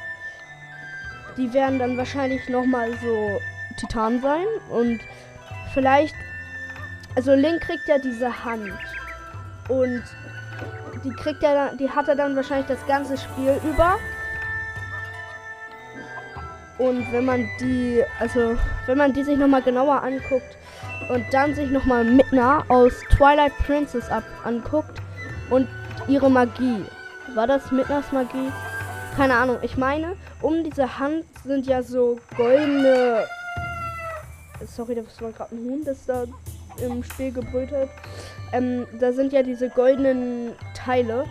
die 1.36 1.52
werden 1.52 1.78
dann 1.78 1.96
wahrscheinlich 1.96 2.48
nochmal 2.48 2.90
so 3.02 3.40
Titan 3.76 4.20
sein. 4.20 4.46
Und 4.70 5.00
vielleicht. 5.74 6.14
Also 7.14 7.34
Link 7.34 7.60
kriegt 7.60 7.86
ja 7.88 7.98
diese 7.98 8.44
Hand. 8.44 8.72
Und 9.68 10.02
die 11.04 11.10
kriegt 11.10 11.42
er 11.42 11.54
dann, 11.54 11.78
die 11.78 11.90
hat 11.90 12.08
er 12.08 12.16
dann 12.16 12.36
wahrscheinlich 12.36 12.66
das 12.66 12.84
ganze 12.86 13.16
Spiel 13.16 13.60
über. 13.64 13.96
Und 16.78 17.10
wenn 17.12 17.24
man 17.24 17.48
die, 17.60 18.02
also 18.18 18.56
wenn 18.86 18.98
man 18.98 19.12
die 19.12 19.22
sich 19.22 19.38
nochmal 19.38 19.62
genauer 19.62 20.02
anguckt 20.02 20.56
und 21.08 21.24
dann 21.32 21.54
sich 21.54 21.70
nochmal 21.70 22.04
Midna 22.04 22.64
aus 22.68 22.92
Twilight 23.10 23.56
Princess 23.58 24.08
ab 24.10 24.24
anguckt 24.44 25.00
und 25.50 25.68
ihre 26.08 26.30
Magie. 26.30 26.84
War 27.34 27.46
das 27.46 27.70
Midnas 27.70 28.10
Magie? 28.12 28.50
Keine 29.16 29.36
Ahnung. 29.36 29.58
Ich 29.62 29.76
meine, 29.76 30.16
um 30.40 30.64
diese 30.64 30.98
Hand 30.98 31.24
sind 31.44 31.66
ja 31.66 31.82
so 31.82 32.18
goldene 32.36 33.26
Sorry, 34.66 34.94
das 34.94 35.20
war 35.20 35.32
gerade 35.32 35.54
ein 35.54 35.64
Huhn, 35.64 35.84
das 35.84 36.06
da 36.06 36.24
im 36.78 37.02
Spiel 37.02 37.32
gebrüllt 37.32 37.72
hat. 37.72 37.88
Ähm, 38.52 38.86
da 38.98 39.12
sind 39.12 39.32
ja 39.32 39.42
diese 39.42 39.70
goldenen 39.70 40.52
Teile. 40.74 41.24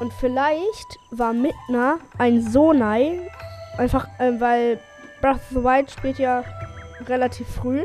Und 0.00 0.12
vielleicht 0.14 0.98
war 1.10 1.32
Midna 1.32 1.98
ein 2.18 2.42
Sonai. 2.42 3.30
Einfach, 3.78 4.06
äh, 4.18 4.32
weil 4.38 4.78
Breath 5.20 5.36
of 5.36 5.42
the 5.50 5.64
Wild 5.64 5.90
spielt 5.90 6.18
ja 6.18 6.44
relativ 7.06 7.46
früh. 7.48 7.84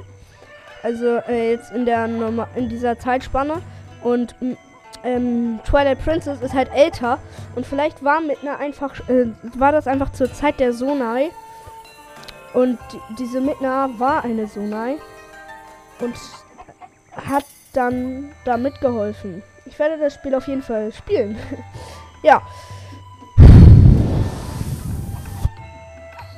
Also 0.84 1.18
äh, 1.28 1.52
jetzt 1.52 1.72
in 1.72 1.86
der 1.86 2.06
in 2.56 2.70
dieser 2.70 3.00
Zeitspanne. 3.00 3.62
Und 4.04 4.36
ähm, 5.04 5.60
Twilight 5.66 6.04
Princess 6.04 6.42
ist 6.42 6.54
halt 6.54 6.70
älter. 6.74 7.20
Und 7.56 7.66
vielleicht 7.66 8.04
war 8.04 8.22
Midna 8.22 8.58
einfach, 8.58 9.08
äh, 9.10 9.28
war 9.58 9.72
das 9.72 9.88
einfach 9.88 10.12
zur 10.12 10.32
Zeit 10.32 10.60
der 10.60 10.74
Sonai. 10.74 11.32
Und 12.54 12.80
diese 13.20 13.42
Midna 13.42 13.90
war 13.98 14.24
eine 14.24 14.48
Sonai 14.48 14.98
und 16.00 16.16
hat 17.28 17.46
dann 17.74 18.32
da 18.46 18.58
mitgeholfen. 18.58 19.44
Ich 19.66 19.78
werde 19.78 19.98
das 19.98 20.14
Spiel 20.14 20.34
auf 20.36 20.48
jeden 20.48 20.64
Fall 20.64 20.92
spielen. 20.94 21.38
ja. 22.24 22.42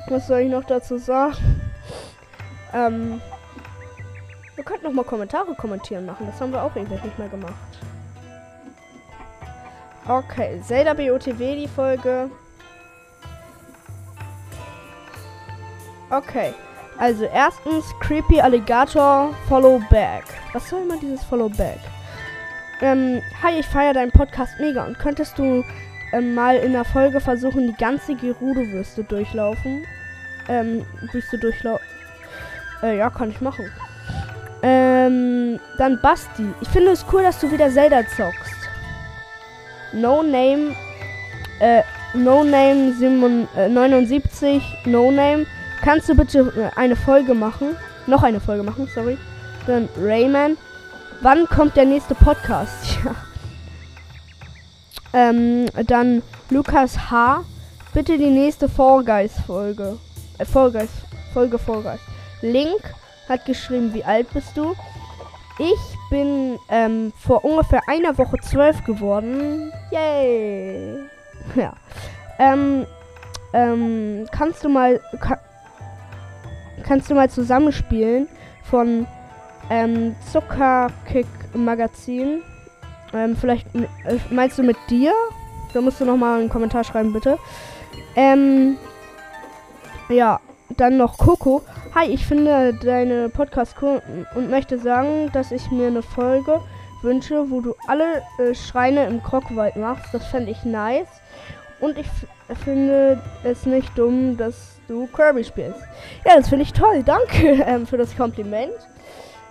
Was 0.08 0.26
soll 0.26 0.40
ich 0.40 0.50
noch 0.50 0.64
dazu 0.64 0.98
sagen? 0.98 1.60
Ähm, 2.72 3.20
wir 4.56 4.64
könnten 4.64 4.84
noch 4.84 4.92
mal 4.92 5.04
Kommentare 5.04 5.54
kommentieren 5.54 6.06
machen. 6.06 6.26
Das 6.26 6.40
haben 6.40 6.52
wir 6.52 6.62
auch 6.62 6.74
irgendwie 6.74 7.00
nicht 7.02 7.18
mehr 7.18 7.28
gemacht. 7.28 7.54
Okay, 10.08 10.60
Zelda 10.66 10.94
BOTW 10.94 11.56
die 11.56 11.68
Folge. 11.68 12.30
Okay. 16.10 16.52
Also 17.00 17.24
erstens 17.24 17.86
Creepy 17.98 18.42
Alligator 18.42 19.34
Follow 19.48 19.80
Back. 19.88 20.24
Was 20.52 20.68
soll 20.68 20.82
immer 20.82 20.98
dieses 20.98 21.24
Follow 21.24 21.48
Back? 21.48 21.78
Ähm, 22.82 23.22
hi, 23.42 23.58
ich 23.58 23.66
feiere 23.66 23.94
deinen 23.94 24.10
Podcast 24.10 24.60
mega 24.60 24.84
und 24.84 24.98
könntest 24.98 25.38
du 25.38 25.64
ähm, 26.12 26.34
mal 26.34 26.56
in 26.56 26.72
der 26.72 26.84
Folge 26.84 27.18
versuchen, 27.22 27.68
die 27.68 27.72
ganze 27.72 28.14
Gerudo-Würste 28.14 29.04
durchlaufen? 29.04 29.86
Ähm, 30.48 30.84
Wüste 31.10 31.38
durchlaufen. 31.38 31.86
Äh, 32.82 32.98
ja, 32.98 33.08
kann 33.08 33.30
ich 33.30 33.40
machen. 33.40 33.72
Ähm, 34.62 35.58
dann 35.78 35.98
Basti. 36.02 36.52
Ich 36.60 36.68
finde 36.68 36.90
es 36.90 37.06
cool, 37.10 37.22
dass 37.22 37.40
du 37.40 37.50
wieder 37.50 37.70
Zelda 37.70 38.06
zockst. 38.14 38.68
No 39.94 40.22
Name, 40.22 40.76
äh, 41.60 41.82
No 42.12 42.44
Name 42.44 42.92
7, 42.92 43.48
äh, 43.56 43.70
79, 43.70 44.62
No 44.84 45.10
Name 45.10 45.46
Kannst 45.82 46.08
du 46.08 46.14
bitte 46.14 46.52
äh, 46.56 46.78
eine 46.78 46.96
Folge 46.96 47.34
machen? 47.34 47.76
Noch 48.06 48.22
eine 48.22 48.40
Folge 48.40 48.62
machen, 48.62 48.88
sorry. 48.94 49.16
Dann 49.66 49.88
Rayman. 49.98 50.56
Wann 51.22 51.46
kommt 51.46 51.76
der 51.76 51.86
nächste 51.86 52.14
Podcast? 52.14 52.98
Ja. 53.04 53.14
Ähm, 55.12 55.66
dann 55.88 56.22
Lukas 56.50 57.10
H. 57.10 57.42
Bitte 57.92 58.16
die 58.16 58.30
nächste 58.30 58.68
Fall 58.68 59.04
Guys 59.04 59.32
Folge. 59.44 59.98
Äh, 60.38 60.44
Fall. 60.44 60.88
Folge 61.34 61.58
Fall. 61.58 61.98
Link 62.42 62.94
hat 63.28 63.44
geschrieben, 63.44 63.92
wie 63.92 64.04
alt 64.04 64.32
bist 64.32 64.56
du? 64.56 64.76
Ich 65.58 65.98
bin 66.10 66.58
ähm, 66.68 67.12
vor 67.18 67.44
ungefähr 67.44 67.82
einer 67.88 68.16
Woche 68.16 68.38
zwölf 68.38 68.84
geworden. 68.84 69.72
Yay! 69.90 70.96
Ja. 71.56 71.72
Ähm, 72.38 72.86
ähm, 73.54 74.26
kannst 74.30 74.62
du 74.62 74.68
mal, 74.68 75.00
kann, 75.18 75.38
kannst 76.90 77.08
du 77.08 77.14
mal 77.14 77.30
zusammenspielen 77.30 78.26
von 78.64 79.06
ähm, 79.70 80.16
Zuckerkick 80.32 81.28
Magazin. 81.54 82.42
Ähm, 83.14 83.36
vielleicht 83.36 83.72
äh, 83.76 84.18
meinst 84.28 84.58
du 84.58 84.64
mit 84.64 84.76
dir? 84.88 85.12
Da 85.72 85.80
musst 85.82 86.00
du 86.00 86.04
noch 86.04 86.16
mal 86.16 86.40
einen 86.40 86.48
Kommentar 86.48 86.82
schreiben, 86.82 87.12
bitte. 87.12 87.38
Ähm, 88.16 88.76
ja, 90.08 90.40
dann 90.78 90.96
noch 90.96 91.16
Coco. 91.16 91.62
Hi, 91.94 92.08
ich 92.08 92.26
finde 92.26 92.74
deine 92.74 93.28
Podcast 93.28 93.76
cool 93.82 94.02
und 94.34 94.50
möchte 94.50 94.76
sagen, 94.76 95.30
dass 95.32 95.52
ich 95.52 95.70
mir 95.70 95.86
eine 95.86 96.02
Folge 96.02 96.60
wünsche, 97.02 97.52
wo 97.52 97.60
du 97.60 97.76
alle 97.86 98.24
äh, 98.40 98.52
Schreine 98.52 99.06
im 99.06 99.22
Krockwald 99.22 99.76
machst. 99.76 100.12
Das 100.12 100.26
fände 100.26 100.50
ich 100.50 100.64
nice. 100.64 101.20
Und 101.78 101.98
ich 101.98 102.08
finde 102.64 103.22
es 103.44 103.64
nicht 103.64 103.96
dumm, 103.96 104.36
dass 104.36 104.79
du 104.90 105.06
Kirby 105.06 105.44
spielst. 105.44 105.80
Ja, 106.26 106.36
das 106.36 106.48
finde 106.48 106.64
ich 106.64 106.72
toll. 106.72 107.02
Danke 107.04 107.62
ähm, 107.66 107.86
für 107.86 107.96
das 107.96 108.16
Kompliment. 108.16 108.74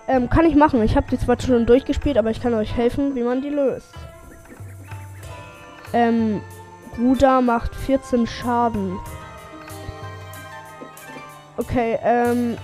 Ähm, 0.08 0.30
kann 0.30 0.46
ich 0.46 0.56
machen. 0.56 0.84
Ich 0.84 0.96
habe 0.96 1.08
die 1.10 1.18
zwar 1.18 1.40
schon 1.40 1.66
durchgespielt, 1.66 2.18
aber 2.18 2.30
ich 2.32 2.42
kann 2.42 2.54
euch 2.54 2.76
helfen, 2.76 3.16
wie 3.16 3.24
man 3.24 3.42
die 3.42 3.50
löst. 3.50 3.94
Ähm, 5.94 6.42
Ruda 6.98 7.42
macht 7.42 7.74
14 7.76 8.28
Schaden. 8.28 8.98
Okay, 11.58 11.98
ähm, 12.04 12.58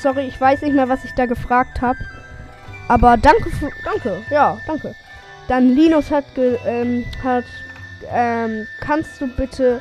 sorry, 0.00 0.26
ich 0.28 0.40
weiß 0.40 0.62
nicht 0.62 0.74
mehr, 0.74 0.88
was 0.88 1.04
ich 1.04 1.14
da 1.14 1.26
gefragt 1.26 1.80
habe. 1.80 1.98
Aber 2.88 3.16
danke, 3.16 3.50
für, 3.50 3.70
danke, 3.84 4.22
ja, 4.30 4.58
danke. 4.66 4.94
Dann 5.46 5.70
Linus 5.74 6.10
hat, 6.10 6.24
ge, 6.34 6.58
ähm, 6.66 7.04
hat, 7.22 7.44
ähm, 8.10 8.66
kannst 8.80 9.20
du 9.20 9.28
bitte 9.28 9.80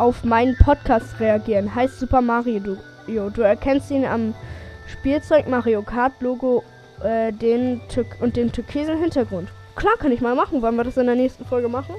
auf 0.00 0.24
meinen 0.24 0.56
Podcast 0.56 1.20
reagieren? 1.20 1.74
Heißt 1.74 2.00
Super 2.00 2.22
Mario, 2.22 2.60
du, 2.60 3.30
du 3.30 3.42
erkennst 3.42 3.90
ihn 3.90 4.04
am 4.04 4.34
Spielzeug 4.88 5.46
Mario 5.46 5.82
Kart 5.82 6.12
Logo, 6.20 6.64
äh, 7.04 7.32
den 7.32 7.80
und 8.20 8.36
den 8.36 8.50
türkisen 8.50 8.98
Hintergrund. 8.98 9.50
Klar, 9.76 9.94
kann 9.98 10.10
ich 10.10 10.20
mal 10.20 10.34
machen. 10.34 10.62
Wollen 10.62 10.76
wir 10.76 10.84
das 10.84 10.96
in 10.96 11.06
der 11.06 11.14
nächsten 11.14 11.44
Folge 11.44 11.68
machen? 11.68 11.94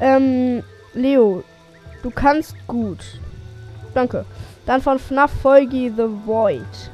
Ähm, 0.00 0.62
Leo, 0.94 1.44
du 2.02 2.10
kannst 2.10 2.54
gut. 2.66 3.20
Danke. 3.94 4.24
Dann 4.66 4.82
von 4.82 4.98
FNAF 4.98 5.30
Folge 5.30 5.92
The 5.96 6.08
Void. 6.26 6.90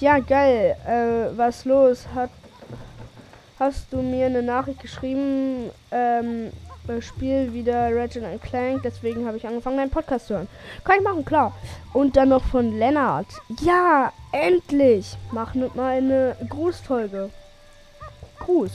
Ja, 0.00 0.18
geil. 0.18 0.76
Äh, 0.86 1.36
was 1.36 1.64
los? 1.64 2.06
Hat 2.14 2.30
hast 3.58 3.92
du 3.92 4.02
mir 4.02 4.26
eine 4.26 4.42
Nachricht 4.42 4.80
geschrieben, 4.80 5.70
ähm, 5.90 6.50
Spiel 7.00 7.52
wieder 7.52 7.94
Ratchet 7.94 8.42
Clank, 8.42 8.82
deswegen 8.82 9.26
habe 9.26 9.36
ich 9.36 9.46
angefangen, 9.46 9.76
deinen 9.76 9.90
Podcast 9.90 10.28
zu 10.28 10.34
hören. 10.34 10.48
Kann 10.84 10.98
ich 10.98 11.04
machen, 11.04 11.24
klar. 11.24 11.52
Und 11.92 12.16
dann 12.16 12.30
noch 12.30 12.44
von 12.44 12.78
Lennart. 12.78 13.26
Ja, 13.60 14.12
endlich! 14.32 15.16
Mach 15.32 15.54
mal 15.54 15.96
eine 15.96 16.36
Grußfolge. 16.48 17.30
Gruß. 18.38 18.70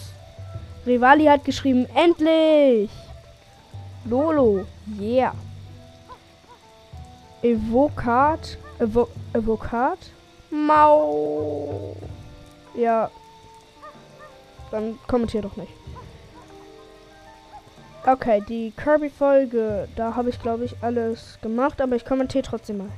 Rivali 0.86 1.26
hat 1.26 1.46
geschrieben, 1.46 1.88
endlich! 1.96 2.90
Lolo, 4.06 4.66
yeah. 5.00 5.34
Evocat, 7.44 8.58
Evo 8.80 9.08
Evocat, 9.34 10.00
Mau. 10.50 11.96
Ja, 12.76 13.10
dann 14.72 14.98
kommentier 15.08 15.42
doch 15.42 15.56
nicht. 15.56 15.72
Okay, 18.06 18.42
die 18.50 18.72
Kirby-Folge, 18.72 19.88
da 19.96 20.16
habe 20.16 20.30
ich 20.30 20.42
glaube 20.42 20.66
ich 20.66 20.76
alles 20.82 21.38
gemacht, 21.42 21.80
aber 21.82 21.96
ich 21.96 22.04
kommentiere 22.04 22.44
trotzdem 22.44 22.80
mal. 22.80 22.90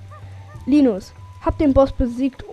Linus, 0.66 1.14
hab 1.44 1.58
den 1.58 1.74
Boss 1.74 1.92
besiegt, 1.92 2.46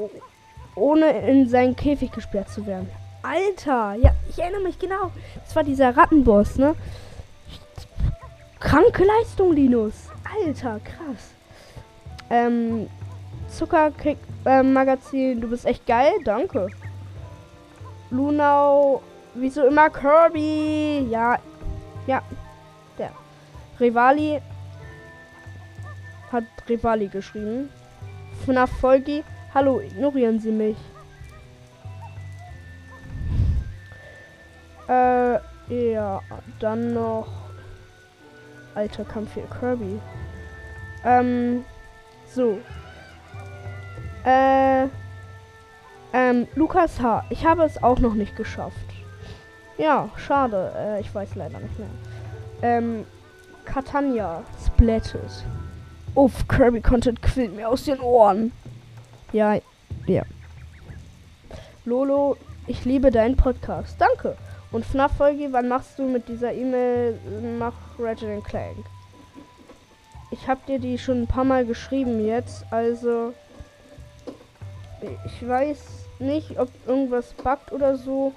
ohne 0.75 1.11
in 1.29 1.49
seinen 1.49 1.77
Käfig 1.77 2.11
gesperrt 2.11 2.49
zu 2.51 2.67
werden. 2.67 2.91
Alter, 3.23 3.95
ja, 3.95 4.15
ich 4.29 4.39
erinnere 4.39 4.63
mich 4.63 4.79
genau. 4.79 5.13
Das 5.45 5.55
war 5.55 5.63
dieser 5.63 5.97
Rattenboss, 5.97 6.57
ne? 6.57 6.75
Kranke 8.59 9.05
Leistung, 9.05 9.53
Linus. 9.53 10.09
Alter, 10.45 10.81
krass. 10.81 11.31
Ähm, 12.31 12.89
Zuckerkick 13.49 14.19
äh, 14.45 14.63
Magazin, 14.63 15.41
du 15.41 15.49
bist 15.49 15.67
echt 15.67 15.87
geil, 15.87 16.13
danke. 16.25 16.67
Lunau 18.11 19.03
Wieso 19.35 19.65
immer 19.67 19.91
Kirby? 19.91 21.07
Ja. 21.09 21.39
Ja. 22.11 22.23
Der. 22.99 23.13
Rivali 23.79 24.43
hat 26.33 26.43
Rivali 26.69 27.07
geschrieben. 27.07 27.71
FNAF 28.45 28.69
Folgi. 28.81 29.23
Hallo, 29.55 29.79
ignorieren 29.79 30.41
Sie 30.41 30.51
mich. 30.51 30.77
Äh, 34.89 35.39
ja, 35.69 36.21
dann 36.59 36.95
noch 36.95 37.29
alter 38.75 39.05
Kampf 39.05 39.35
für 39.35 39.43
Kirby. 39.43 40.01
Ähm, 41.05 41.65
so. 42.27 42.59
Äh, 44.25 44.89
ähm, 46.13 46.49
Lukas 46.57 47.01
H. 47.01 47.25
Ich 47.31 47.47
habe 47.47 47.63
es 47.63 47.81
auch 47.81 48.01
noch 48.01 48.15
nicht 48.15 48.35
geschafft. 48.35 49.00
Ja, 49.81 50.11
schade. 50.15 50.73
Äh, 50.77 51.01
ich 51.01 51.15
weiß 51.15 51.37
leider 51.37 51.59
nicht 51.59 51.79
mehr. 51.79 51.89
Ähm, 52.61 53.07
Catania 53.65 54.43
Splatted. 54.63 55.47
Uff, 56.15 56.47
Kirby 56.49 56.83
Content 56.83 57.23
quillt 57.23 57.57
mir 57.57 57.67
aus 57.67 57.85
den 57.85 57.99
Ohren. 58.01 58.53
Ja, 59.33 59.57
ja. 60.07 60.23
Lolo, 61.87 62.37
ich 62.67 62.85
liebe 62.85 63.11
deinen 63.11 63.39
Podcast. 63.39 63.97
Danke. 63.99 64.37
Und 64.71 64.85
FNAF-Folge, 64.85 65.49
wann 65.51 65.69
machst 65.69 65.99
du 65.99 66.03
mit 66.03 66.29
dieser 66.29 66.53
E-Mail 66.53 67.19
nach 67.59 67.73
Ratchet 67.99 68.45
Clank? 68.45 68.85
Ich 70.31 70.47
habe 70.47 70.61
dir 70.69 70.79
die 70.79 70.99
schon 70.99 71.23
ein 71.23 71.27
paar 71.27 71.45
Mal 71.45 71.65
geschrieben 71.65 72.25
jetzt, 72.27 72.65
also 72.71 73.33
ich 75.25 75.49
weiß 75.49 75.79
nicht, 76.19 76.59
ob 76.59 76.69
irgendwas 76.87 77.33
buggt 77.33 77.73
oder 77.73 77.97
so, 77.97 78.35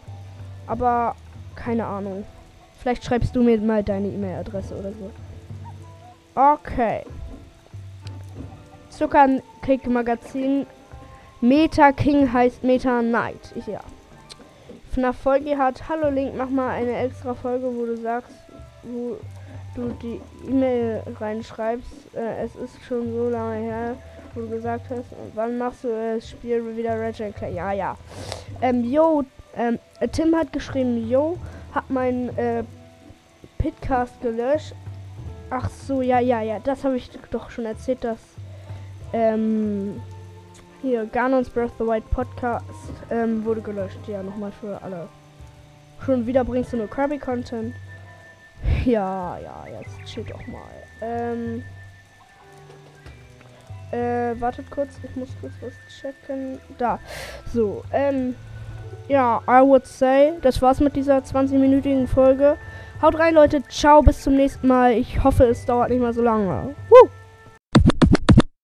aber 0.66 1.16
keine 1.56 1.86
Ahnung. 1.86 2.26
Vielleicht 2.80 3.06
schreibst 3.06 3.36
du 3.36 3.44
mir 3.44 3.60
mal 3.60 3.84
deine 3.84 4.10
E-Mail-Adresse 4.10 4.76
oder 4.76 4.92
so. 4.92 5.12
Okay. 6.36 7.04
Zuckerkick 8.90 9.88
Magazin. 9.88 10.66
Meta 11.42 11.92
King 11.92 12.32
heißt 12.32 12.64
Meta 12.64 13.02
Knight. 13.02 13.54
Ich, 13.56 13.68
ja. 13.68 13.82
FNAF 14.92 15.18
Folge 15.18 15.58
hat. 15.58 15.90
Hallo 15.90 16.10
Link, 16.10 16.36
mach 16.38 16.50
mal 16.50 16.70
eine 16.70 16.96
extra 16.98 17.34
Folge, 17.34 17.66
wo 17.66 17.86
du 17.86 17.98
sagst, 17.98 18.32
wo 18.84 19.18
du 19.76 19.90
die 20.02 20.22
E-Mail 20.48 21.02
reinschreibst. 21.20 22.16
Äh, 22.16 22.44
es 22.46 22.56
ist 22.56 22.84
schon 22.88 23.12
so 23.12 23.30
lange 23.30 23.58
her, 23.58 23.96
wo 24.34 24.42
du 24.42 24.50
gesagt 24.50 24.86
hast, 24.90 25.06
wann 25.34 25.58
machst 25.58 25.84
du 25.84 25.88
das 25.88 26.30
Spiel 26.30 26.78
wieder 26.78 27.00
Ratchet 27.00 27.36
Ja, 27.54 27.72
ja. 27.72 27.98
Ähm, 28.62 28.84
yo, 28.84 29.24
ähm, 29.56 29.80
Tim 30.12 30.36
hat 30.36 30.52
geschrieben, 30.52 31.10
yo, 31.10 31.38
hab 31.74 31.90
mein 31.90 32.36
äh, 32.38 32.64
Pitcast 33.58 34.20
gelöscht. 34.22 34.74
Ach 35.50 35.70
so, 35.70 36.02
ja, 36.02 36.20
ja, 36.20 36.42
ja, 36.42 36.60
das 36.60 36.84
habe 36.84 36.98
ich 36.98 37.10
doch 37.30 37.50
schon 37.50 37.66
erzählt, 37.66 38.04
dass 38.04 38.20
ähm, 39.14 40.02
hier 40.82 41.06
Ganons 41.06 41.50
Breath 41.50 41.72
of 41.72 41.78
the 41.80 41.86
Wild 41.86 42.10
Podcast 42.10 42.66
ähm, 43.10 43.46
wurde 43.46 43.62
gelöscht. 43.62 44.00
Ja, 44.08 44.24
nochmal 44.24 44.52
für 44.60 44.82
alle. 44.82 45.08
Schon 46.06 46.26
wieder 46.26 46.44
bringst 46.44 46.74
du 46.74 46.78
nur 46.78 46.90
Kirby 46.90 47.18
Content. 47.18 47.74
Ja, 48.86 49.38
ja, 49.40 49.66
jetzt 49.80 50.04
chill 50.06 50.26
doch 50.26 50.46
mal. 50.48 50.62
Ähm, 51.02 51.64
äh, 53.92 54.40
wartet 54.42 54.70
kurz, 54.72 54.96
ich 55.04 55.16
muss 55.16 55.30
kurz 55.40 55.54
was 55.62 55.74
checken. 56.02 56.60
Da. 56.78 57.00
So, 57.54 57.84
ähm, 57.94 58.36
ja, 59.08 59.42
I 59.48 59.62
would 59.62 59.86
say, 59.86 60.34
das 60.42 60.62
war's 60.62 60.80
mit 60.80 60.96
dieser 60.96 61.18
20-minütigen 61.18 62.08
Folge. 62.08 62.58
Haut 63.02 63.20
rein, 63.20 63.34
Leute. 63.34 63.62
Ciao, 63.68 64.02
bis 64.02 64.22
zum 64.22 64.36
nächsten 64.36 64.68
Mal. 64.68 64.94
Ich 64.94 65.24
hoffe, 65.24 65.44
es 65.46 65.66
dauert 65.66 65.90
nicht 65.90 66.02
mal 66.02 66.14
so 66.14 66.22
lange. 66.22 66.76
Woo! 66.90 67.10